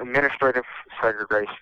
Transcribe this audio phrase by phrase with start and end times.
[0.00, 0.64] Administrative
[1.02, 1.54] segregation.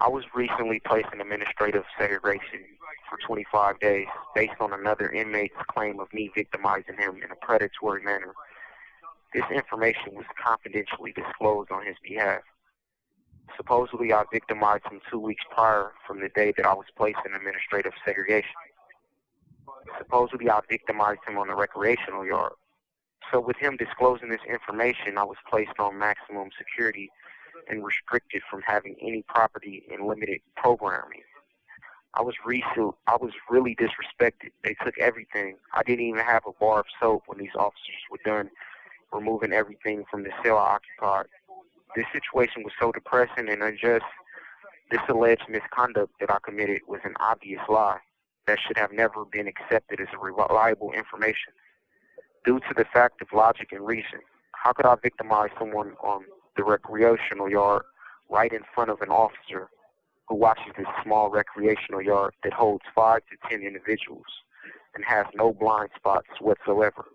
[0.00, 2.60] I was recently placed in administrative segregation
[3.08, 8.02] for 25 days based on another inmate's claim of me victimizing him in a predatory
[8.02, 8.34] manner.
[9.32, 12.42] This information was confidentially disclosed on his behalf.
[13.56, 17.34] Supposedly, I victimized him two weeks prior from the day that I was placed in
[17.34, 18.50] administrative segregation.
[19.98, 22.52] Supposedly, I victimized him on the recreational yard.
[23.32, 27.10] So with him disclosing this information, I was placed on maximum security
[27.68, 31.22] and restricted from having any property and limited programming.
[32.14, 34.50] I was recent, I was really disrespected.
[34.64, 35.56] They took everything.
[35.74, 38.48] I didn't even have a bar of soap when these officers were done
[39.12, 41.26] removing everything from the cell I occupied.
[41.94, 44.04] This situation was so depressing and unjust.
[44.90, 47.98] This alleged misconduct that I committed was an obvious lie
[48.46, 51.52] that should have never been accepted as reliable information.
[52.46, 54.20] Due to the fact of logic and reason,
[54.52, 56.22] how could I victimize someone on
[56.56, 57.82] the recreational yard
[58.30, 59.68] right in front of an officer
[60.28, 64.26] who watches this small recreational yard that holds five to ten individuals
[64.94, 67.06] and has no blind spots whatsoever.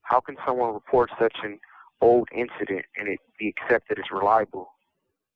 [0.00, 1.58] How can someone report such an
[2.00, 4.68] old incident and it be accepted as reliable?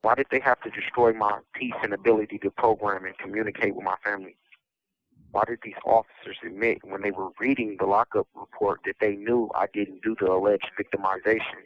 [0.01, 3.85] Why did they have to destroy my peace and ability to program and communicate with
[3.85, 4.37] my family?
[5.33, 9.49] Why did these officers admit when they were reading the lockup report that they knew
[9.55, 11.63] I didn't do the alleged victimization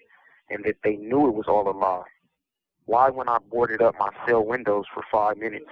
[0.51, 2.03] and that they knew it was all a lie?
[2.85, 5.71] Why, when I boarded up my cell windows for five minutes,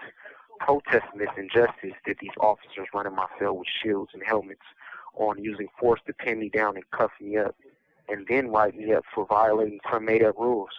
[0.58, 4.62] protesting this injustice, did these officers run in my cell with shields and helmets
[5.14, 7.54] on using force to pin me down and cuff me up,
[8.08, 10.70] and then write me up for violating some made-up rules?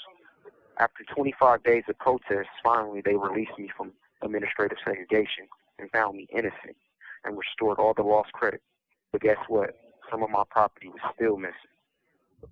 [0.80, 3.92] After 25 days of protests, finally they released me from
[4.24, 5.46] administrative segregation
[5.78, 6.76] and found me innocent
[7.34, 8.62] and restored all the lost credit.
[9.12, 9.72] But guess what?
[10.12, 11.54] Some of my property was still missing.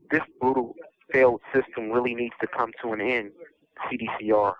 [0.10, 0.76] This brutal,
[1.12, 3.32] failed system really needs to come to an end
[3.86, 4.54] CDCR,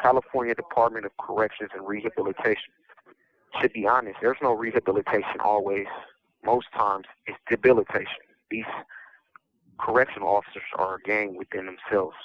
[0.00, 2.72] California Department of Corrections and Rehabilitation.
[3.60, 5.86] To be honest, there's no rehabilitation always.
[6.44, 8.24] Most times, it's debilitation.
[8.50, 8.64] These
[9.78, 12.16] correctional officers are a gang within themselves,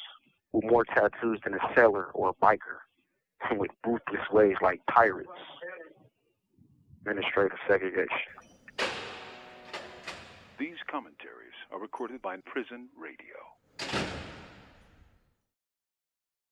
[0.53, 2.79] with more tattoos than a sailor or a biker,
[3.49, 5.29] and with ruthless ways like pirates.
[7.05, 8.33] Administrative segregation.
[10.59, 13.37] These commentaries are recorded by Prison Radio.